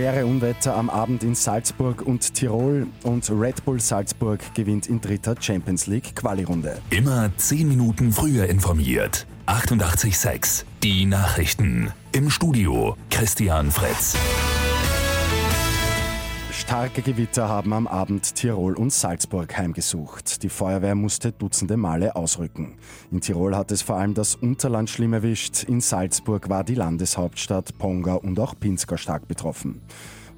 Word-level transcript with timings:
Schwere 0.00 0.24
Unwetter 0.24 0.74
am 0.76 0.88
Abend 0.88 1.22
in 1.22 1.34
Salzburg 1.34 2.00
und 2.00 2.32
Tirol 2.32 2.86
und 3.02 3.30
Red 3.30 3.62
Bull 3.66 3.78
Salzburg 3.80 4.40
gewinnt 4.54 4.86
in 4.86 4.98
dritter 4.98 5.34
Champions 5.38 5.88
League 5.88 6.16
Quali-Runde. 6.16 6.80
Immer 6.88 7.30
10 7.36 7.68
Minuten 7.68 8.10
früher 8.10 8.46
informiert. 8.46 9.26
88.6 9.46 10.64
Die 10.82 11.04
Nachrichten. 11.04 11.92
Im 12.12 12.30
Studio 12.30 12.96
Christian 13.10 13.70
Fretz. 13.70 14.16
Starke 16.70 17.02
Gewitter 17.02 17.48
haben 17.48 17.72
am 17.72 17.88
Abend 17.88 18.36
Tirol 18.36 18.74
und 18.74 18.92
Salzburg 18.92 19.58
heimgesucht. 19.58 20.40
Die 20.44 20.48
Feuerwehr 20.48 20.94
musste 20.94 21.32
dutzende 21.32 21.76
Male 21.76 22.14
ausrücken. 22.14 22.76
In 23.10 23.20
Tirol 23.20 23.56
hat 23.56 23.72
es 23.72 23.82
vor 23.82 23.96
allem 23.96 24.14
das 24.14 24.36
Unterland 24.36 24.88
schlimm 24.88 25.12
erwischt. 25.12 25.64
In 25.64 25.80
Salzburg 25.80 26.48
war 26.48 26.62
die 26.62 26.76
Landeshauptstadt 26.76 27.76
Ponga 27.76 28.14
und 28.14 28.38
auch 28.38 28.54
Pinzgau 28.54 28.96
stark 28.96 29.26
betroffen. 29.26 29.80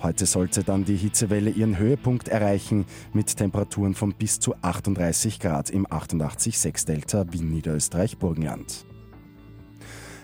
Heute 0.02 0.24
sollte 0.24 0.64
dann 0.64 0.86
die 0.86 0.96
Hitzewelle 0.96 1.50
ihren 1.50 1.76
Höhepunkt 1.76 2.28
erreichen 2.28 2.86
mit 3.12 3.36
Temperaturen 3.36 3.92
von 3.92 4.14
bis 4.14 4.40
zu 4.40 4.54
38 4.62 5.38
Grad 5.38 5.68
im 5.68 5.86
88,6 5.86 6.86
Delta 6.86 7.30
Wien 7.30 7.50
Niederösterreich 7.50 8.16
Burgenland. 8.16 8.86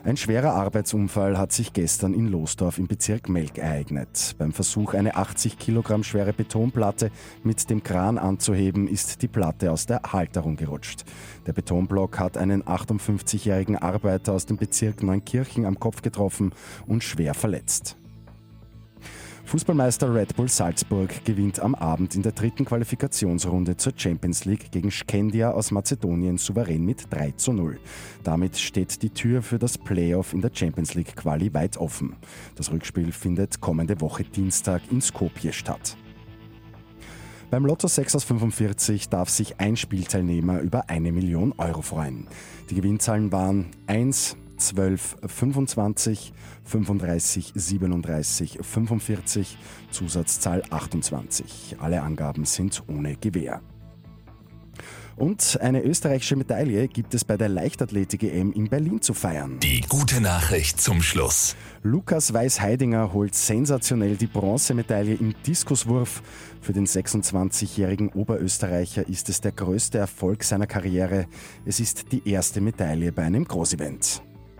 Ein 0.08 0.16
schwerer 0.16 0.54
Arbeitsunfall 0.54 1.36
hat 1.36 1.52
sich 1.52 1.74
gestern 1.74 2.14
in 2.14 2.28
Losdorf 2.28 2.78
im 2.78 2.86
Bezirk 2.86 3.28
Melk 3.28 3.58
ereignet. 3.58 4.36
Beim 4.38 4.54
Versuch, 4.54 4.94
eine 4.94 5.16
80 5.16 5.58
Kilogramm 5.58 6.02
schwere 6.02 6.32
Betonplatte 6.32 7.10
mit 7.42 7.68
dem 7.68 7.82
Kran 7.82 8.16
anzuheben, 8.16 8.88
ist 8.88 9.20
die 9.20 9.28
Platte 9.28 9.70
aus 9.70 9.84
der 9.84 10.00
Halterung 10.10 10.56
gerutscht. 10.56 11.04
Der 11.46 11.52
Betonblock 11.52 12.18
hat 12.18 12.38
einen 12.38 12.62
58-jährigen 12.62 13.76
Arbeiter 13.76 14.32
aus 14.32 14.46
dem 14.46 14.56
Bezirk 14.56 15.02
Neunkirchen 15.02 15.66
am 15.66 15.78
Kopf 15.78 16.00
getroffen 16.00 16.54
und 16.86 17.04
schwer 17.04 17.34
verletzt. 17.34 17.98
Fußballmeister 19.48 20.14
Red 20.14 20.36
Bull 20.36 20.50
Salzburg 20.50 21.24
gewinnt 21.24 21.58
am 21.60 21.74
Abend 21.74 22.14
in 22.14 22.20
der 22.20 22.32
dritten 22.32 22.66
Qualifikationsrunde 22.66 23.78
zur 23.78 23.94
Champions 23.96 24.44
League 24.44 24.70
gegen 24.70 24.90
Skendia 24.90 25.52
aus 25.52 25.70
Mazedonien 25.70 26.36
souverän 26.36 26.84
mit 26.84 27.06
3 27.08 27.30
zu 27.30 27.54
0. 27.54 27.80
Damit 28.22 28.58
steht 28.58 29.00
die 29.00 29.08
Tür 29.08 29.40
für 29.40 29.58
das 29.58 29.78
Playoff 29.78 30.34
in 30.34 30.42
der 30.42 30.50
Champions 30.52 30.92
League 30.92 31.16
Quali 31.16 31.54
weit 31.54 31.78
offen. 31.78 32.16
Das 32.56 32.70
Rückspiel 32.70 33.10
findet 33.10 33.58
kommende 33.62 33.98
Woche 34.02 34.22
Dienstag 34.24 34.82
in 34.90 35.00
Skopje 35.00 35.54
statt. 35.54 35.96
Beim 37.50 37.64
Lotto 37.64 37.88
6 37.88 38.16
aus 38.16 38.24
45 38.24 39.08
darf 39.08 39.30
sich 39.30 39.58
ein 39.60 39.78
Spielteilnehmer 39.78 40.60
über 40.60 40.90
eine 40.90 41.10
Million 41.10 41.54
Euro 41.56 41.80
freuen. 41.80 42.26
Die 42.68 42.74
Gewinnzahlen 42.74 43.32
waren 43.32 43.68
1, 43.86 44.36
12, 44.58 45.16
25, 45.26 46.32
35, 46.64 47.52
37, 47.54 48.58
45, 48.60 49.58
Zusatzzahl 49.90 50.62
28. 50.70 51.76
Alle 51.80 52.02
Angaben 52.02 52.44
sind 52.44 52.82
ohne 52.88 53.16
Gewähr. 53.16 53.62
Und 55.18 55.58
eine 55.60 55.82
österreichische 55.82 56.36
Medaille 56.36 56.86
gibt 56.86 57.12
es 57.12 57.24
bei 57.24 57.36
der 57.36 57.48
Leichtathletik-EM 57.48 58.52
in 58.52 58.68
Berlin 58.68 59.02
zu 59.02 59.14
feiern. 59.14 59.58
Die 59.58 59.80
gute 59.80 60.20
Nachricht 60.20 60.80
zum 60.80 61.02
Schluss. 61.02 61.56
Lukas 61.82 62.32
Weiß-Heidinger 62.32 63.12
holt 63.12 63.34
sensationell 63.34 64.16
die 64.16 64.28
Bronzemedaille 64.28 65.14
im 65.14 65.34
Diskuswurf. 65.44 66.22
Für 66.60 66.72
den 66.72 66.86
26-jährigen 66.86 68.10
Oberösterreicher 68.10 69.08
ist 69.08 69.28
es 69.28 69.40
der 69.40 69.52
größte 69.52 69.98
Erfolg 69.98 70.44
seiner 70.44 70.68
Karriere. 70.68 71.26
Es 71.66 71.80
ist 71.80 72.12
die 72.12 72.28
erste 72.28 72.60
Medaille 72.60 73.10
bei 73.10 73.24
einem 73.24 73.44
Großevent. 73.44 74.22